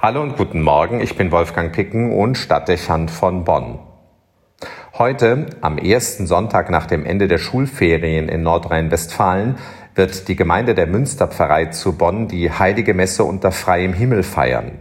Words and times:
Hallo 0.00 0.22
und 0.22 0.36
guten 0.36 0.62
Morgen, 0.62 1.00
ich 1.00 1.16
bin 1.16 1.32
Wolfgang 1.32 1.72
Picken 1.72 2.12
und 2.12 2.38
Stadtdechant 2.38 3.10
von 3.10 3.42
Bonn. 3.42 3.80
Heute, 4.96 5.46
am 5.60 5.76
ersten 5.76 6.28
Sonntag 6.28 6.70
nach 6.70 6.86
dem 6.86 7.04
Ende 7.04 7.26
der 7.26 7.38
Schulferien 7.38 8.28
in 8.28 8.44
Nordrhein-Westfalen, 8.44 9.56
wird 9.96 10.28
die 10.28 10.36
Gemeinde 10.36 10.76
der 10.76 10.86
Münsterpfarrei 10.86 11.66
zu 11.66 11.98
Bonn 11.98 12.28
die 12.28 12.48
Heilige 12.48 12.94
Messe 12.94 13.24
unter 13.24 13.50
freiem 13.50 13.92
Himmel 13.92 14.22
feiern. 14.22 14.78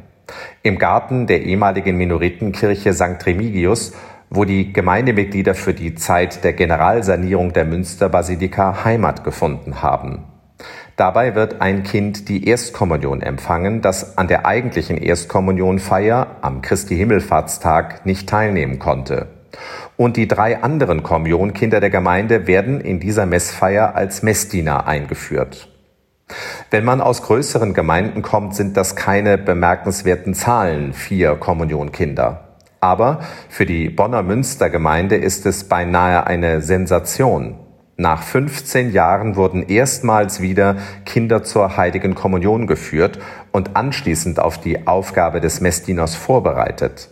Im 0.62 0.78
Garten 0.78 1.26
der 1.26 1.42
ehemaligen 1.42 1.97
Minoritenkirche 1.97 2.94
St. 2.94 3.26
Remigius, 3.26 3.94
wo 4.29 4.46
die 4.46 4.72
Gemeindemitglieder 4.72 5.56
für 5.56 5.74
die 5.74 5.96
Zeit 5.96 6.44
der 6.44 6.54
Generalsanierung 6.54 7.54
der 7.54 7.65
Münsterbasilika 7.65 8.86
Heimat 8.86 9.24
gefunden 9.24 9.81
haben. 9.81 10.26
Dabei 10.96 11.35
wird 11.35 11.62
ein 11.62 11.83
Kind 11.83 12.28
die 12.29 12.47
Erstkommunion 12.47 13.21
empfangen, 13.21 13.81
das 13.81 14.17
an 14.17 14.28
der 14.28 14.46
eigentlichen 14.46 14.97
Erstkommunionfeier 14.97 16.38
am 16.41 16.62
Christi 16.62 16.95
Himmelfahrtstag 16.95 18.05
nicht 18.05 18.27
teilnehmen 18.27 18.80
konnte. 18.80 19.27
Und 19.96 20.18
die 20.18 20.27
drei 20.27 20.62
anderen 20.63 21.04
Kommunionkinder 21.04 21.80
der 21.80 21.90
Gemeinde 21.90 22.48
werden 22.48 22.82
in 22.82 22.99
dieser 22.99 23.26
Messfeier 23.26 23.96
als 23.96 24.23
Messdiener 24.23 24.88
eingeführt. 24.88 25.70
Wenn 26.70 26.84
man 26.84 27.02
aus 27.02 27.24
größeren 27.24 27.74
Gemeinden 27.74 28.21
kommt, 28.21 28.55
sind 28.55 28.76
das 28.76 28.96
keine 28.96 29.38
bemerkenswerten 29.38 30.34
Zahlen, 30.34 30.94
vier 30.94 31.35
Kommunionkinder. 31.35 32.44
Aber 32.80 33.21
für 33.49 33.66
die 33.66 33.90
Bonner 33.90 34.24
Münstergemeinde 34.24 35.16
ist 35.16 35.46
es 35.46 35.63
beinahe 35.63 36.27
eine 36.27 36.62
Sensation. 36.62 37.60
Nach 38.00 38.22
15 38.22 38.92
Jahren 38.92 39.36
wurden 39.36 39.64
erstmals 39.68 40.40
wieder 40.40 40.76
Kinder 41.04 41.44
zur 41.44 41.78
heiligen 41.78 42.14
Kommunion 42.14 42.68
geführt 42.68 43.18
und 43.52 43.76
anschließend 43.76 44.40
auf 44.40 44.62
die 44.62 44.86
Aufgabe 44.86 45.42
des 45.42 45.62
Messdieners 45.62 46.14
vorbereitet. 46.14 47.10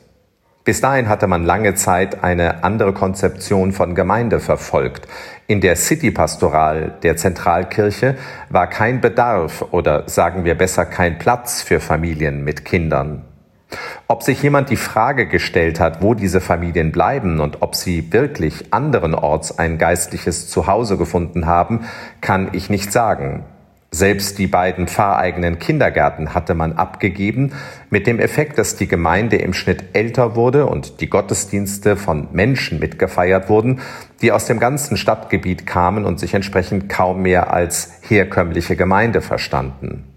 Bis 0.64 0.82
dahin 0.82 1.10
hatte 1.10 1.26
man 1.26 1.44
lange 1.44 1.74
Zeit 1.74 2.24
eine 2.24 2.64
andere 2.64 2.94
Konzeption 2.94 3.72
von 3.72 3.96
Gemeinde 3.96 4.40
verfolgt. 4.40 5.08
In 5.48 5.60
der 5.60 5.76
City-Pastoral 5.76 6.94
der 7.02 7.18
Zentralkirche 7.18 8.16
war 8.50 8.68
kein 8.68 9.02
Bedarf 9.02 9.66
oder 9.72 10.08
sagen 10.08 10.46
wir 10.46 10.56
besser 10.56 10.86
kein 10.86 11.18
Platz 11.18 11.64
für 11.64 11.80
Familien 11.80 12.44
mit 12.44 12.64
Kindern. 12.64 13.24
Ob 14.08 14.22
sich 14.22 14.44
jemand 14.44 14.70
die 14.70 14.76
Frage 14.76 15.26
gestellt 15.28 15.80
hat, 15.80 16.04
wo 16.04 16.14
diese 16.14 16.40
Familien 16.40 16.92
bleiben 16.92 17.40
und 17.40 17.64
ob 17.64 17.74
sie 17.74 18.14
wirklich 18.14 18.72
anderenorts 18.72 19.58
ein 19.58 19.80
geistliches 19.80 20.48
Zuhause 20.48 20.98
gefunden 20.98 21.48
haben, 21.48 21.86
kann 22.22 22.50
ich 22.52 22.70
nicht 22.70 22.92
sagen. 22.92 23.46
Selbst 23.90 24.38
die 24.38 24.48
beiden 24.48 24.88
pfarreigenen 24.88 25.58
Kindergärten 25.58 26.36
hatte 26.36 26.54
man 26.54 26.74
abgegeben, 26.74 27.54
mit 27.90 28.06
dem 28.06 28.20
Effekt, 28.20 28.60
dass 28.60 28.76
die 28.76 28.88
Gemeinde 28.88 29.38
im 29.38 29.54
Schnitt 29.54 29.86
älter 29.94 30.36
wurde 30.36 30.68
und 30.68 31.02
die 31.02 31.10
Gottesdienste 31.10 31.96
von 31.96 32.28
Menschen 32.32 32.78
mitgefeiert 32.78 33.50
wurden, 33.50 33.80
die 34.22 34.32
aus 34.32 34.46
dem 34.46 34.60
ganzen 34.60 34.98
Stadtgebiet 34.98 35.66
kamen 35.66 36.06
und 36.06 36.20
sich 36.20 36.34
entsprechend 36.34 36.90
kaum 36.90 37.22
mehr 37.22 37.54
als 37.54 37.94
herkömmliche 38.02 38.76
Gemeinde 38.76 39.22
verstanden. 39.22 40.15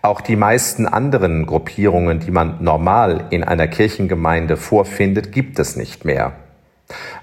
Auch 0.00 0.20
die 0.20 0.36
meisten 0.36 0.86
anderen 0.86 1.44
Gruppierungen, 1.44 2.20
die 2.20 2.30
man 2.30 2.62
normal 2.62 3.26
in 3.30 3.42
einer 3.42 3.66
Kirchengemeinde 3.66 4.56
vorfindet, 4.56 5.32
gibt 5.32 5.58
es 5.58 5.76
nicht 5.76 6.04
mehr. 6.04 6.34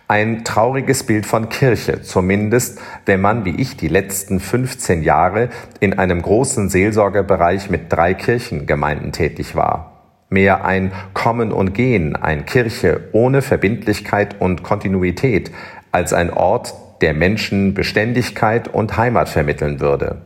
Ein 0.07 0.43
trauriges 0.43 1.03
Bild 1.03 1.25
von 1.25 1.49
Kirche, 1.49 2.01
zumindest 2.01 2.79
wenn 3.05 3.21
man, 3.21 3.45
wie 3.45 3.55
ich, 3.55 3.77
die 3.77 3.87
letzten 3.87 4.39
15 4.39 5.01
Jahre 5.01 5.49
in 5.79 5.97
einem 5.97 6.21
großen 6.21 6.69
Seelsorgebereich 6.69 7.69
mit 7.69 7.91
drei 7.91 8.13
Kirchengemeinden 8.13 9.11
tätig 9.11 9.55
war. 9.55 9.93
Mehr 10.29 10.65
ein 10.65 10.91
Kommen 11.13 11.51
und 11.51 11.73
Gehen, 11.73 12.15
ein 12.15 12.45
Kirche 12.45 13.09
ohne 13.13 13.41
Verbindlichkeit 13.41 14.39
und 14.39 14.63
Kontinuität, 14.63 15.51
als 15.91 16.13
ein 16.13 16.31
Ort, 16.31 16.75
der 17.01 17.13
Menschen 17.13 17.73
Beständigkeit 17.73 18.67
und 18.67 18.97
Heimat 18.97 19.29
vermitteln 19.29 19.79
würde. 19.79 20.21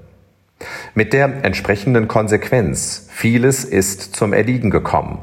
Mit 0.93 1.13
der 1.13 1.43
entsprechenden 1.43 2.07
Konsequenz, 2.07 3.07
vieles 3.09 3.63
ist 3.63 4.15
zum 4.15 4.33
Erliegen 4.33 4.69
gekommen. 4.69 5.19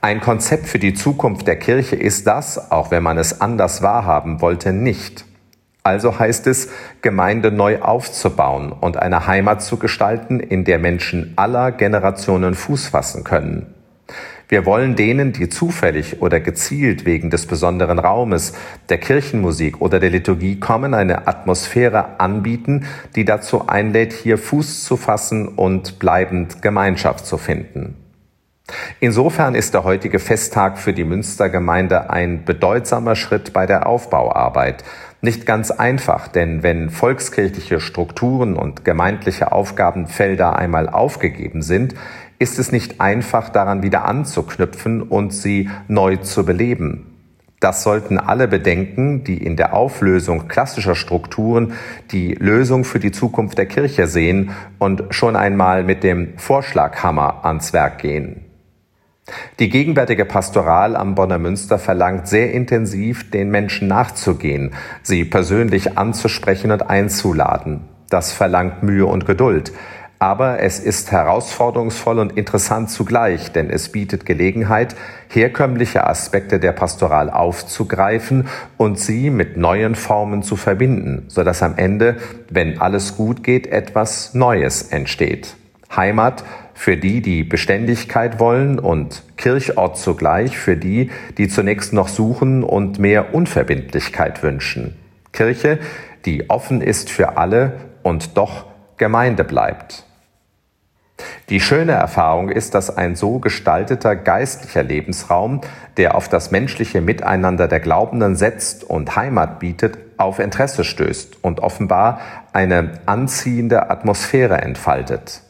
Ein 0.00 0.20
Konzept 0.20 0.66
für 0.66 0.78
die 0.78 0.94
Zukunft 0.94 1.46
der 1.46 1.56
Kirche 1.56 1.96
ist 1.96 2.26
das, 2.26 2.70
auch 2.70 2.90
wenn 2.90 3.02
man 3.02 3.18
es 3.18 3.40
anders 3.40 3.82
wahrhaben 3.82 4.40
wollte, 4.40 4.72
nicht. 4.72 5.24
Also 5.82 6.18
heißt 6.18 6.46
es, 6.46 6.68
Gemeinde 7.02 7.50
neu 7.50 7.80
aufzubauen 7.80 8.72
und 8.72 8.96
eine 8.96 9.26
Heimat 9.26 9.62
zu 9.62 9.76
gestalten, 9.78 10.38
in 10.38 10.64
der 10.64 10.78
Menschen 10.78 11.32
aller 11.36 11.72
Generationen 11.72 12.54
Fuß 12.54 12.88
fassen 12.88 13.24
können. 13.24 13.74
Wir 14.48 14.64
wollen 14.64 14.96
denen, 14.96 15.34
die 15.34 15.50
zufällig 15.50 16.22
oder 16.22 16.40
gezielt 16.40 17.04
wegen 17.04 17.28
des 17.28 17.46
besonderen 17.46 17.98
Raumes, 17.98 18.54
der 18.88 18.96
Kirchenmusik 18.96 19.82
oder 19.82 20.00
der 20.00 20.08
Liturgie 20.08 20.58
kommen, 20.58 20.94
eine 20.94 21.28
Atmosphäre 21.28 22.18
anbieten, 22.18 22.86
die 23.14 23.26
dazu 23.26 23.68
einlädt, 23.68 24.14
hier 24.14 24.38
Fuß 24.38 24.84
zu 24.84 24.96
fassen 24.96 25.48
und 25.48 25.98
bleibend 25.98 26.62
Gemeinschaft 26.62 27.26
zu 27.26 27.36
finden. 27.36 27.96
Insofern 29.00 29.54
ist 29.54 29.74
der 29.74 29.84
heutige 29.84 30.18
Festtag 30.18 30.78
für 30.78 30.92
die 30.92 31.04
Münstergemeinde 31.04 32.10
ein 32.10 32.44
bedeutsamer 32.44 33.16
Schritt 33.16 33.52
bei 33.52 33.66
der 33.66 33.86
Aufbauarbeit. 33.86 34.84
Nicht 35.20 35.46
ganz 35.46 35.70
einfach, 35.70 36.28
denn 36.28 36.62
wenn 36.62 36.90
volkskirchliche 36.90 37.80
Strukturen 37.80 38.56
und 38.56 38.84
gemeindliche 38.84 39.52
Aufgabenfelder 39.52 40.56
einmal 40.56 40.88
aufgegeben 40.88 41.62
sind, 41.62 41.94
ist 42.38 42.58
es 42.58 42.72
nicht 42.72 43.00
einfach, 43.00 43.48
daran 43.48 43.82
wieder 43.82 44.04
anzuknüpfen 44.04 45.02
und 45.02 45.32
sie 45.32 45.70
neu 45.88 46.16
zu 46.16 46.44
beleben. 46.44 47.08
Das 47.60 47.82
sollten 47.82 48.18
alle 48.18 48.46
bedenken, 48.46 49.24
die 49.24 49.42
in 49.42 49.56
der 49.56 49.74
Auflösung 49.74 50.46
klassischer 50.46 50.94
Strukturen 50.94 51.72
die 52.12 52.34
Lösung 52.34 52.84
für 52.84 53.00
die 53.00 53.10
Zukunft 53.10 53.58
der 53.58 53.66
Kirche 53.66 54.06
sehen 54.06 54.50
und 54.78 55.02
schon 55.10 55.34
einmal 55.34 55.82
mit 55.82 56.04
dem 56.04 56.38
Vorschlaghammer 56.38 57.44
ans 57.44 57.72
Werk 57.72 57.98
gehen. 57.98 58.44
Die 59.58 59.68
gegenwärtige 59.68 60.24
Pastoral 60.24 60.96
am 60.96 61.16
Bonner 61.16 61.38
Münster 61.38 61.78
verlangt 61.78 62.28
sehr 62.28 62.52
intensiv, 62.52 63.30
den 63.30 63.50
Menschen 63.50 63.88
nachzugehen, 63.88 64.72
sie 65.02 65.24
persönlich 65.24 65.98
anzusprechen 65.98 66.70
und 66.70 66.88
einzuladen. 66.88 67.80
Das 68.08 68.32
verlangt 68.32 68.82
Mühe 68.82 69.04
und 69.04 69.26
Geduld. 69.26 69.72
Aber 70.20 70.60
es 70.60 70.80
ist 70.80 71.12
herausforderungsvoll 71.12 72.18
und 72.18 72.36
interessant 72.36 72.90
zugleich, 72.90 73.52
denn 73.52 73.70
es 73.70 73.90
bietet 73.90 74.26
Gelegenheit, 74.26 74.96
herkömmliche 75.28 76.06
Aspekte 76.08 76.58
der 76.58 76.72
Pastoral 76.72 77.30
aufzugreifen 77.30 78.48
und 78.76 78.98
sie 78.98 79.30
mit 79.30 79.56
neuen 79.56 79.94
Formen 79.94 80.42
zu 80.42 80.56
verbinden, 80.56 81.26
sodass 81.28 81.62
am 81.62 81.76
Ende, 81.76 82.16
wenn 82.50 82.80
alles 82.80 83.16
gut 83.16 83.44
geht, 83.44 83.68
etwas 83.68 84.34
Neues 84.34 84.82
entsteht. 84.82 85.54
Heimat 85.94 86.42
für 86.74 86.96
die, 86.96 87.22
die 87.22 87.44
Beständigkeit 87.44 88.40
wollen 88.40 88.80
und 88.80 89.22
Kirchort 89.36 89.98
zugleich 89.98 90.58
für 90.58 90.76
die, 90.76 91.10
die 91.38 91.48
zunächst 91.48 91.92
noch 91.92 92.08
suchen 92.08 92.64
und 92.64 92.98
mehr 92.98 93.34
Unverbindlichkeit 93.34 94.42
wünschen. 94.42 94.96
Kirche, 95.32 95.78
die 96.24 96.50
offen 96.50 96.80
ist 96.80 97.08
für 97.08 97.36
alle 97.36 97.74
und 98.02 98.36
doch 98.36 98.66
Gemeinde 98.96 99.44
bleibt. 99.44 100.07
Die 101.48 101.60
schöne 101.60 101.92
Erfahrung 101.92 102.50
ist, 102.50 102.74
dass 102.74 102.94
ein 102.94 103.16
so 103.16 103.38
gestalteter 103.38 104.16
geistlicher 104.16 104.82
Lebensraum, 104.82 105.62
der 105.96 106.14
auf 106.14 106.28
das 106.28 106.50
menschliche 106.50 107.00
Miteinander 107.00 107.68
der 107.68 107.80
Glaubenden 107.80 108.36
setzt 108.36 108.84
und 108.84 109.16
Heimat 109.16 109.58
bietet, 109.58 109.98
auf 110.18 110.40
Interesse 110.40 110.84
stößt 110.84 111.42
und 111.42 111.60
offenbar 111.60 112.20
eine 112.52 113.00
anziehende 113.06 113.90
Atmosphäre 113.90 114.60
entfaltet. 114.60 115.42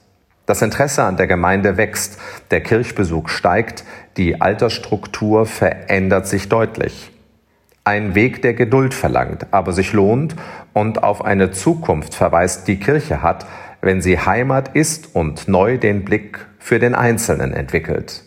Das 0.47 0.62
Interesse 0.62 1.03
an 1.03 1.17
der 1.17 1.27
Gemeinde 1.27 1.77
wächst, 1.77 2.19
der 2.53 2.62
Kirchbesuch 2.62 3.29
steigt, 3.29 3.85
die 4.17 4.41
Altersstruktur 4.41 5.47
verändert 5.47 6.26
sich 6.26 6.49
deutlich. 6.49 7.11
Ein 7.85 8.15
Weg, 8.15 8.43
der 8.43 8.55
Geduld 8.55 8.94
verlangt, 8.94 9.47
aber 9.50 9.73
sich 9.73 9.93
lohnt 9.93 10.37
und 10.75 11.03
auf 11.03 11.25
eine 11.25 11.50
Zukunft 11.50 12.15
verweist, 12.15 12.69
die 12.69 12.79
Kirche 12.79 13.23
hat, 13.23 13.47
wenn 13.81 14.01
sie 14.03 14.19
Heimat 14.19 14.75
ist 14.75 15.15
und 15.15 15.49
neu 15.49 15.79
den 15.79 16.05
Blick 16.05 16.47
für 16.59 16.79
den 16.79 16.95
Einzelnen 16.95 17.53
entwickelt. 17.53 18.25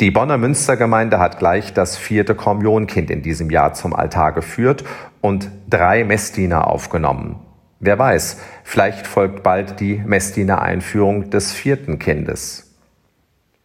Die 0.00 0.10
Bonner 0.10 0.38
Münstergemeinde 0.38 1.18
hat 1.18 1.38
gleich 1.38 1.72
das 1.72 1.96
vierte 1.96 2.34
Kommunionkind 2.34 3.10
in 3.10 3.22
diesem 3.22 3.50
Jahr 3.50 3.74
zum 3.74 3.94
Altar 3.94 4.32
geführt 4.32 4.84
und 5.20 5.50
drei 5.68 6.04
Messdiener 6.04 6.66
aufgenommen. 6.66 7.40
Wer 7.78 7.98
weiß, 7.98 8.40
vielleicht 8.64 9.06
folgt 9.06 9.42
bald 9.42 9.78
die 9.78 10.02
Messdiener-Einführung 10.04 11.30
des 11.30 11.52
vierten 11.52 11.98
Kindes. 11.98 12.74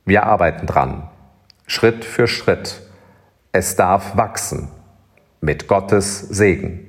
Wir 0.05 0.25
arbeiten 0.25 0.65
dran, 0.65 1.09
Schritt 1.67 2.05
für 2.05 2.27
Schritt. 2.27 2.81
Es 3.51 3.75
darf 3.75 4.15
wachsen, 4.17 4.69
mit 5.41 5.67
Gottes 5.67 6.19
Segen. 6.19 6.88